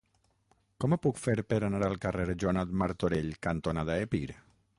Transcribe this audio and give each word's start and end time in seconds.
Com 0.83 0.95
ho 0.95 0.99
puc 1.03 1.19
fer 1.25 1.35
per 1.53 1.59
anar 1.67 1.83
al 1.89 1.99
carrer 2.07 2.27
Joanot 2.45 2.75
Martorell 2.85 3.31
cantonada 3.49 4.01
Epir? 4.07 4.27